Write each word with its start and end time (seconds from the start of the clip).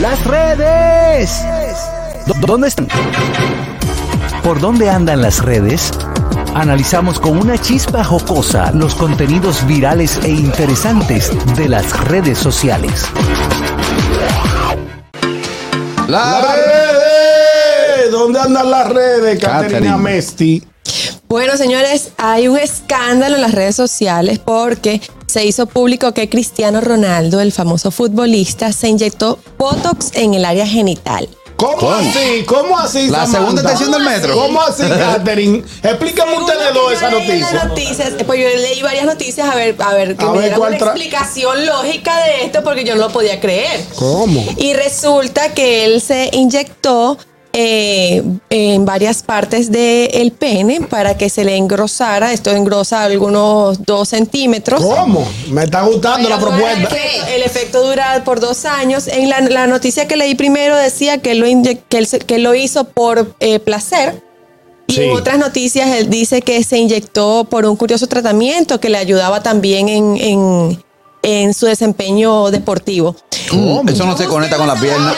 Las 0.00 0.24
redes. 0.24 1.30
¿Dó- 2.26 2.34
¿Dónde 2.46 2.68
están? 2.68 2.88
¿Por 4.42 4.60
dónde 4.60 4.88
andan 4.88 5.20
las 5.22 5.40
redes? 5.44 5.90
Analizamos 6.54 7.20
con 7.20 7.36
una 7.38 7.58
chispa 7.58 8.02
jocosa 8.02 8.72
los 8.72 8.94
contenidos 8.94 9.66
virales 9.66 10.18
e 10.24 10.30
interesantes 10.30 11.30
de 11.56 11.68
las 11.68 11.98
redes 12.08 12.38
sociales. 12.38 13.04
La 16.08 16.40
Las 16.40 16.42
red. 16.56 16.62
redes. 16.64 18.10
¿Dónde 18.10 18.40
andan 18.40 18.70
las 18.70 18.88
redes, 18.88 19.38
Caterina 19.38 19.68
Catherine. 19.70 19.96
Mesti? 19.98 20.66
Bueno, 21.28 21.56
señores, 21.56 22.10
hay 22.18 22.48
un 22.48 22.58
escándalo 22.58 23.36
en 23.36 23.42
las 23.42 23.52
redes 23.52 23.76
sociales 23.76 24.40
porque 24.40 25.00
se 25.30 25.44
hizo 25.44 25.66
público 25.66 26.12
que 26.12 26.28
Cristiano 26.28 26.80
Ronaldo, 26.80 27.40
el 27.40 27.52
famoso 27.52 27.90
futbolista, 27.90 28.72
se 28.72 28.88
inyectó 28.88 29.38
Botox 29.56 30.10
en 30.14 30.34
el 30.34 30.44
área 30.44 30.66
genital. 30.66 31.28
¿Cómo, 31.56 31.76
¿Cómo? 31.76 31.92
así? 31.92 32.44
¿Cómo 32.46 32.78
así? 32.78 33.08
La 33.08 33.26
Samantha? 33.26 33.38
segunda 33.38 33.62
estación 33.62 33.92
del 33.92 34.02
metro. 34.02 34.34
¿Cómo 34.34 34.62
así, 34.62 34.82
Catherine? 34.88 35.62
Según 35.82 36.42
ustedes 36.42 36.74
dos 36.74 36.92
esa 36.94 37.10
noticia. 37.10 37.64
noticias, 37.64 38.12
eh, 38.18 38.24
pues 38.24 38.40
yo 38.40 38.48
leí 38.60 38.80
varias 38.82 39.04
noticias 39.04 39.46
a 39.48 39.54
ver, 39.54 39.76
a 39.78 39.92
ver, 39.92 40.16
que 40.16 40.24
A 40.24 40.32
me 40.32 40.38
ver 40.38 40.58
una 40.58 40.76
explicación 40.76 41.66
lógica 41.66 42.16
de 42.24 42.46
esto 42.46 42.64
porque 42.64 42.82
yo 42.84 42.94
no 42.94 43.02
lo 43.02 43.12
podía 43.12 43.38
creer. 43.40 43.84
¿Cómo? 43.94 44.42
Y 44.56 44.72
resulta 44.72 45.52
que 45.52 45.84
él 45.84 46.00
se 46.00 46.30
inyectó 46.32 47.18
eh, 47.52 48.22
en 48.50 48.84
varias 48.84 49.22
partes 49.22 49.70
del 49.72 50.32
pene 50.32 50.80
para 50.82 51.16
que 51.18 51.28
se 51.28 51.44
le 51.44 51.56
engrosara. 51.56 52.32
Esto 52.32 52.50
engrosa 52.50 53.02
algunos 53.04 53.84
dos 53.84 54.08
centímetros. 54.10 54.80
¿Cómo? 54.84 55.26
Me 55.50 55.64
está 55.64 55.82
gustando 55.82 56.28
la 56.28 56.38
propuesta. 56.38 56.88
que 56.88 57.34
El 57.36 57.42
efecto 57.42 57.86
dura 57.86 58.22
por 58.24 58.40
dos 58.40 58.64
años. 58.64 59.08
En 59.08 59.28
la, 59.28 59.40
la 59.40 59.66
noticia 59.66 60.06
que 60.06 60.16
leí 60.16 60.34
primero 60.34 60.76
decía 60.76 61.18
que 61.18 61.32
él 61.32 61.38
lo, 61.40 61.46
que 61.88 61.98
él, 61.98 62.08
que 62.26 62.38
lo 62.38 62.54
hizo 62.54 62.84
por 62.84 63.34
eh, 63.40 63.58
placer. 63.58 64.22
Y 64.86 64.94
Sí. 64.94 65.02
en 65.04 65.10
otras 65.12 65.38
noticias 65.38 65.88
él 65.90 66.10
dice 66.10 66.42
que 66.42 66.64
se 66.64 66.76
inyectó 66.78 67.44
por 67.48 67.64
un 67.64 67.76
curioso 67.76 68.08
tratamiento 68.08 68.80
que 68.80 68.88
le 68.90 68.98
ayudaba 68.98 69.40
también 69.40 69.88
en, 69.88 70.16
en- 70.16 70.84
en 71.22 71.52
su 71.54 71.66
desempeño 71.66 72.50
deportivo. 72.50 73.14
Eso 73.86 74.06
no 74.06 74.16
se 74.16 74.24
conecta 74.24 74.56
con 74.56 74.66
la 74.66 74.74
pierna. 74.74 75.14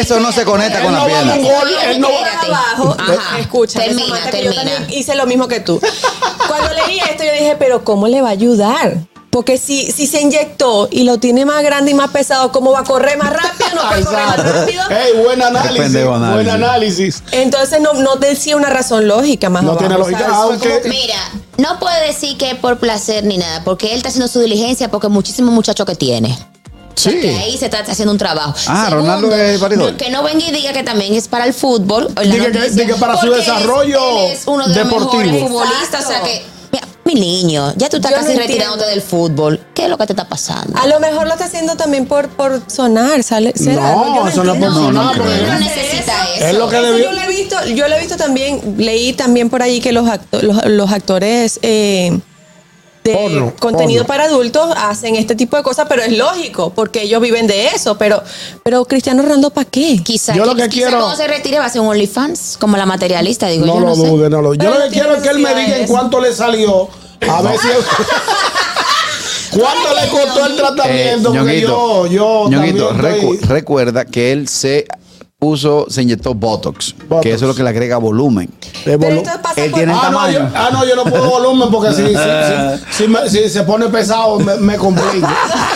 Eso 0.00 0.20
no 0.20 0.32
se 0.32 0.44
conecta 0.44 0.82
con 0.82 0.88
Él 0.88 0.92
la 0.94 0.98
no 1.00 1.10
va 1.10 1.18
a 1.18 1.22
pierna. 1.22 1.34
un 1.34 1.42
gol, 1.42 1.68
él 1.88 2.00
no. 2.00 2.08
Abajo, 2.08 2.96
Ajá. 2.98 3.38
escucha, 3.38 3.80
Termina, 3.80 4.06
Samantha, 4.06 4.30
que 4.30 4.44
yo 4.44 4.52
termina. 4.52 4.76
también 4.76 4.98
hice 4.98 5.14
lo 5.14 5.26
mismo 5.26 5.46
que 5.48 5.60
tú. 5.60 5.80
Cuando 6.48 6.70
leí 6.86 6.98
esto, 6.98 7.24
yo 7.24 7.32
dije, 7.32 7.56
pero 7.58 7.84
¿cómo 7.84 8.08
le 8.08 8.22
va 8.22 8.28
a 8.28 8.32
ayudar? 8.32 8.98
Porque 9.30 9.58
si, 9.58 9.92
si 9.92 10.08
se 10.08 10.20
inyectó 10.22 10.88
y 10.90 11.04
lo 11.04 11.18
tiene 11.18 11.44
más 11.44 11.62
grande 11.62 11.92
y 11.92 11.94
más 11.94 12.10
pesado, 12.10 12.50
¿cómo 12.50 12.72
va 12.72 12.80
a 12.80 12.84
correr 12.84 13.16
más 13.16 13.32
rápido? 13.32 13.68
No 13.80 13.88
puede 13.88 14.04
correr 14.04 14.26
más 14.26 14.36
rápido. 14.52 14.82
Ey, 14.90 15.22
buen 15.22 15.40
análisis. 15.40 15.78
pendejo 15.80 16.18
Buen 16.18 16.50
análisis. 16.50 17.22
Entonces 17.30 17.80
no, 17.80 17.92
no 17.92 18.16
decía 18.16 18.56
una 18.56 18.70
razón 18.70 19.06
lógica 19.06 19.48
más 19.48 19.62
No 19.62 19.70
abajo, 19.70 19.86
tiene 19.86 19.98
lógica, 19.98 20.18
¿sabes? 20.18 20.34
aunque- 20.34 20.82
Mira, 20.88 21.14
no 21.58 21.78
puede 21.78 22.08
decir 22.08 22.36
que 22.38 22.50
es 22.50 22.56
por 22.56 22.78
placer 22.78 23.22
ni 23.24 23.38
nada, 23.38 23.62
porque 23.62 23.90
él 23.92 23.98
está 23.98 24.08
haciendo 24.08 24.26
su 24.26 24.40
diligencia 24.40 24.90
porque 24.90 25.06
muchísimos 25.06 25.54
muchachos 25.54 25.86
que 25.86 25.94
tiene. 25.94 26.36
O 27.00 27.02
sea, 27.02 27.12
Sí. 27.12 27.20
que 27.20 27.34
ahí 27.36 27.56
se 27.56 27.64
está 27.66 27.78
haciendo 27.80 28.12
un 28.12 28.18
trabajo. 28.18 28.54
Ah, 28.66 28.88
Ronaldo 28.90 29.34
es 29.34 29.58
paridor. 29.58 29.92
no, 29.92 29.96
Que 29.96 30.10
no 30.10 30.22
venga 30.22 30.44
y 30.46 30.50
diga 30.52 30.72
que 30.72 30.82
también 30.82 31.14
es 31.14 31.28
para 31.28 31.46
el 31.46 31.54
fútbol. 31.54 32.08
Diga 32.22 32.50
que- 32.52 32.70
diga 32.70 32.96
para 32.96 33.16
su 33.18 33.32
es- 33.32 33.38
desarrollo 33.38 34.28
es 34.28 34.42
uno 34.46 34.66
de 34.68 34.74
los 34.74 34.76
deportivo. 34.76 35.22
mejores 35.22 35.42
futbolistas. 35.48 36.04
O 36.04 36.08
sea 36.08 36.20
que, 36.22 36.42
mira, 36.72 36.86
mi 37.04 37.14
niño, 37.14 37.72
ya 37.76 37.88
tú 37.88 37.96
estás 37.96 38.12
Yo 38.12 38.18
casi 38.18 38.34
no 38.34 38.40
retirándote 38.40 38.90
del 38.90 39.00
fútbol. 39.02 39.60
¿Qué 39.74 39.84
es 39.84 39.88
lo 39.88 39.96
que 39.96 40.06
te 40.06 40.12
está 40.12 40.28
pasando? 40.28 40.78
A 40.78 40.86
lo 40.86 41.00
mejor 41.00 41.26
lo 41.26 41.32
está 41.32 41.46
haciendo 41.46 41.74
también 41.76 42.06
por, 42.06 42.28
por 42.28 42.60
sonar, 42.66 43.22
¿sale? 43.22 43.52
¿Será? 43.56 43.92
No, 43.94 44.16
Yo 44.16 44.28
eso 44.28 44.44
no 44.44 44.50
es 44.52 44.56
entiendo. 44.56 44.76
por 44.80 44.86
sonar, 44.94 45.16
no, 45.16 45.24
porque- 45.24 45.46
no 45.46 45.58
necesita 45.58 46.28
eso. 46.36 46.44
Es 46.46 46.54
lo 46.54 46.68
que 46.68 46.76
Eso 46.76 46.86
debió. 46.86 47.04
yo 47.06 47.12
lo 47.12 47.20
he 47.22 47.28
visto, 47.28 47.56
yo 47.74 47.88
lo 47.88 47.96
he 47.96 48.00
visto 48.00 48.16
también, 48.16 48.74
leí 48.78 49.12
también 49.14 49.48
por 49.48 49.62
ahí 49.62 49.80
que 49.80 49.92
los, 49.92 50.06
acto- 50.06 50.42
los, 50.42 50.64
los 50.66 50.92
actores 50.92 51.58
eh, 51.62 52.18
de 53.04 53.14
Porno, 53.14 53.52
contenido 53.58 54.04
porno. 54.04 54.08
para 54.08 54.24
adultos 54.24 54.74
hacen 54.76 55.16
este 55.16 55.34
tipo 55.34 55.56
de 55.56 55.62
cosas, 55.62 55.86
pero 55.88 56.02
es 56.02 56.16
lógico, 56.16 56.70
porque 56.74 57.02
ellos 57.02 57.20
viven 57.22 57.46
de 57.46 57.68
eso, 57.68 57.96
pero, 57.96 58.22
pero 58.62 58.84
Cristiano 58.84 59.22
Ronaldo, 59.22 59.50
¿para 59.50 59.68
qué? 59.70 60.00
Quizá, 60.04 60.34
Yo 60.34 60.44
lo 60.44 60.54
que 60.54 60.68
quiero- 60.68 60.98
cuando 60.98 61.16
se 61.16 61.26
retire 61.26 61.58
va 61.58 61.64
a 61.64 61.70
ser 61.70 61.80
un 61.80 61.88
OnlyFans, 61.88 62.58
como 62.60 62.76
la 62.76 62.84
materialista, 62.84 63.46
digo 63.48 63.64
No 63.64 63.74
yo. 63.74 63.80
lo 63.80 63.86
no 63.86 63.94
sé. 63.96 64.06
dude, 64.06 64.28
no 64.30 64.42
lo 64.42 64.52
Yo 64.54 64.60
Pero 64.60 64.78
lo 64.78 64.84
que 64.84 64.90
quiero 64.90 65.14
es 65.14 65.22
que 65.22 65.28
él 65.30 65.38
me 65.38 65.54
diga 65.54 65.78
en 65.78 65.86
cuánto 65.86 66.20
le 66.20 66.32
salió. 66.34 66.88
A 67.28 67.42
ver 67.42 67.58
si. 67.58 67.68
¿Cuánto 69.58 69.94
le 70.00 70.08
costó 70.08 70.46
el 70.46 70.56
tratamiento? 70.56 71.34
Ñonguito, 71.34 72.06
yo, 72.06 72.44
yo. 72.46 72.48
Ñonguito, 72.50 72.88
también 72.88 73.14
recu- 73.16 73.34
estoy- 73.34 73.48
recuerda 73.48 74.04
que 74.04 74.32
él 74.32 74.46
se 74.48 74.86
puso, 75.44 75.86
se 75.88 76.02
inyectó 76.02 76.34
Botox, 76.34 76.94
Botox. 77.08 77.22
que 77.22 77.32
eso 77.32 77.46
es 77.46 77.48
lo 77.48 77.54
que 77.54 77.62
le 77.62 77.70
agrega 77.70 77.96
volumen. 77.96 78.48
Pero 78.84 79.02
esto 79.06 79.30
pasa 79.42 79.54
Él 79.64 79.70
por- 79.70 79.78
tiene- 79.80 79.92
Ah 79.92 79.96
no, 79.96 80.02
tamaño. 80.18 80.38
yo, 80.38 80.48
ah, 80.54 80.68
no, 80.70 80.84
yo 80.86 80.96
no 80.96 81.04
puedo 81.04 81.28
volumen 81.30 81.70
porque 81.70 81.92
si, 81.94 82.06
si, 82.06 82.14
si- 82.14 82.94
si 83.04 83.08
me- 83.08 83.28
si 83.28 83.48
se 83.48 83.62
pone 83.64 83.88
pesado 83.88 84.38
me, 84.38 84.56
me 84.56 84.76
complica. 84.76 85.28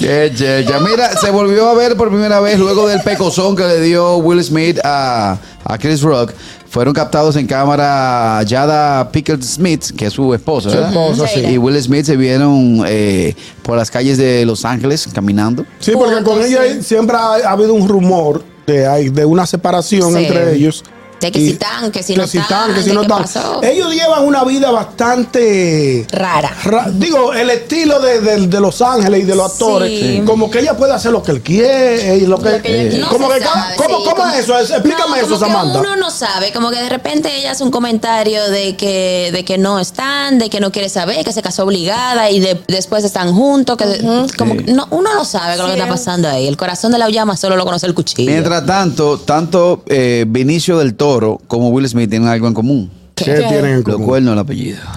Qué 0.00 0.32
checha. 0.34 0.80
Mira, 0.80 1.14
se 1.16 1.30
volvió 1.30 1.68
a 1.68 1.74
ver 1.74 1.94
por 1.96 2.08
primera 2.08 2.40
vez 2.40 2.58
luego 2.58 2.88
del 2.88 3.00
pecozón 3.02 3.54
que 3.54 3.64
le 3.64 3.80
dio 3.82 4.16
Will 4.16 4.42
Smith 4.42 4.78
a, 4.82 5.36
a 5.62 5.78
Chris 5.78 6.00
Rock. 6.00 6.32
Fueron 6.70 6.94
captados 6.94 7.36
en 7.36 7.46
cámara 7.46 8.40
Jada 8.48 9.10
Pickett 9.10 9.42
Smith, 9.42 9.90
que 9.96 10.06
es 10.06 10.12
su 10.12 10.32
esposa. 10.32 10.70
Su 10.70 10.76
¿verdad? 10.76 10.90
esposa, 10.90 11.26
sí. 11.28 11.40
Y 11.40 11.58
Will 11.58 11.80
Smith 11.82 12.06
se 12.06 12.16
vieron 12.16 12.82
eh, 12.86 13.34
por 13.62 13.76
las 13.76 13.90
calles 13.90 14.16
de 14.16 14.46
Los 14.46 14.64
Ángeles 14.64 15.06
caminando. 15.12 15.66
Sí, 15.80 15.92
porque 15.94 16.22
con 16.22 16.40
ellos 16.42 16.60
hay- 16.60 16.82
siempre 16.82 17.16
ha, 17.16 17.34
ha 17.34 17.50
habido 17.50 17.74
un 17.74 17.88
rumor 17.88 18.42
de, 18.66 18.86
hay- 18.86 19.08
de 19.10 19.24
una 19.24 19.46
separación 19.46 20.12
Sí. 20.14 20.24
entre 20.24 20.54
ellos. 20.54 20.82
De 21.20 21.30
que 21.30 21.38
Y- 21.38 21.46
si 21.46 21.52
están, 21.52 21.90
que 21.92 22.02
si 22.02 22.14
no 22.16 22.24
están, 22.24 22.42
están, 22.42 22.74
que 22.74 22.82
si 22.82 22.92
no 22.92 23.02
están. 23.02 23.18
pasó. 23.22 23.60
Ellos 23.62 23.92
llevan 23.94 24.24
una 24.24 24.42
vida 24.44 24.70
bastante 24.70 26.06
Rara. 26.10 26.50
ra- 26.64 26.88
digo, 26.92 27.32
el 27.34 27.50
estilo 27.50 28.00
de, 28.00 28.20
de- 28.20 28.46
de 28.46 28.60
Los 28.60 28.80
Ángeles 28.80 29.20
y 29.20 29.24
de 29.24 29.34
los 29.36 29.52
actores, 29.52 30.00
Sí. 30.00 30.22
como 30.26 30.50
que 30.50 30.60
ella 30.60 30.76
puede 30.76 30.92
hacer 30.94 31.12
lo 31.12 31.22
que 31.22 31.32
él 31.32 31.42
quiere 31.42 32.16
y 32.16 32.26
lo 32.26 32.38
que, 32.38 32.50
Lo 32.50 32.62
que 32.62 32.98
No 33.00 33.08
como 33.08 33.28
que 33.28 33.40
sabe, 33.40 33.76
¿cómo, 33.76 33.98
sí, 33.98 34.04
cómo 34.04 34.16
como- 34.16 34.32
es 34.32 34.38
eso? 34.40 34.58
Es- 34.58 34.70
Explícame 34.70 35.10
No, 35.10 35.16
eso, 35.16 35.26
como 35.26 35.38
que 35.40 35.46
Samantha. 35.52 35.80
Uno 35.80 35.96
no 35.96 36.10
sabe, 36.10 36.52
como 36.52 36.70
que 36.70 36.76
de 36.76 36.88
repente 36.88 37.36
ella 37.36 37.52
hace 37.52 37.62
un 37.64 37.70
comentario 37.70 38.48
de 38.50 38.76
que, 38.76 39.30
de 39.32 39.44
que 39.44 39.58
no 39.58 39.78
están, 39.78 40.38
de 40.38 40.48
que 40.48 40.60
no 40.60 40.72
quiere 40.72 40.88
saber, 40.88 41.24
que 41.24 41.32
se 41.32 41.42
casó 41.42 41.64
obligada 41.64 42.30
y 42.30 42.40
de- 42.40 42.60
después 42.68 43.04
están 43.04 43.34
juntos, 43.34 43.76
que 43.76 44.28
como 44.38 44.54
no, 44.54 44.86
uno 44.90 45.14
no 45.14 45.24
sabe 45.24 45.56
lo 45.56 45.66
que 45.66 45.72
está 45.72 45.86
pasando 45.88 46.28
ahí. 46.28 46.46
El 46.48 46.56
corazón 46.56 46.92
de 46.92 46.98
la 46.98 47.08
llama 47.10 47.36
solo 47.36 47.56
lo 47.56 47.64
conoce 47.64 47.86
el 47.86 47.94
cuchillo. 47.94 48.30
Mientras 48.30 48.64
tanto, 48.64 49.18
tanto 49.18 49.82
eh, 49.86 50.24
Vinicio 50.26 50.78
del 50.78 50.94
Toro 50.94 51.09
como 51.46 51.70
Will 51.70 51.88
Smith 51.88 52.10
tienen 52.10 52.28
algo 52.28 52.46
en 52.48 52.54
común. 52.54 52.90
¿Qué 53.14 53.24
tienen 53.24 53.64
en 53.66 53.74
Los 53.76 53.94
común? 53.94 54.06
cuernos 54.06 54.32
el 54.32 54.38
apellido. 54.38 54.80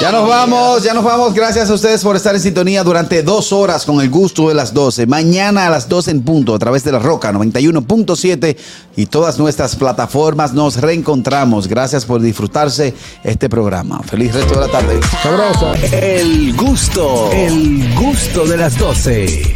Ya 0.00 0.12
nos 0.12 0.28
vamos, 0.28 0.82
ya 0.82 0.92
nos 0.92 1.02
vamos. 1.02 1.32
Gracias 1.32 1.70
a 1.70 1.74
ustedes 1.74 2.02
por 2.02 2.16
estar 2.16 2.34
en 2.34 2.40
sintonía 2.40 2.84
durante 2.84 3.22
dos 3.22 3.50
horas 3.50 3.86
con 3.86 4.00
el 4.02 4.10
gusto 4.10 4.48
de 4.48 4.54
las 4.54 4.74
12. 4.74 5.06
Mañana 5.06 5.66
a 5.66 5.70
las 5.70 5.88
12 5.88 6.10
en 6.10 6.22
punto 6.22 6.54
a 6.54 6.58
través 6.58 6.84
de 6.84 6.92
la 6.92 6.98
Roca 6.98 7.32
91.7 7.32 8.56
y 8.96 9.06
todas 9.06 9.38
nuestras 9.38 9.74
plataformas 9.74 10.52
nos 10.52 10.76
reencontramos. 10.76 11.66
Gracias 11.66 12.04
por 12.04 12.20
disfrutarse 12.20 12.92
este 13.24 13.48
programa. 13.48 14.00
Feliz 14.02 14.34
resto 14.34 14.60
de 14.60 14.66
la 14.66 14.68
tarde. 14.68 15.00
Sabroso. 15.22 15.72
El 15.90 16.54
gusto, 16.54 17.30
el 17.32 17.94
gusto 17.94 18.44
de 18.46 18.56
las 18.58 18.78
12. 18.78 19.54